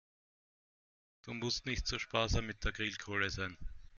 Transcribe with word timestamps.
Du 1.21 1.35
musst 1.35 1.67
nicht 1.67 1.85
so 1.85 1.99
sparsam 1.99 2.47
mit 2.47 2.63
der 2.63 2.71
Grillkohle 2.71 3.29
sein. 3.29 3.55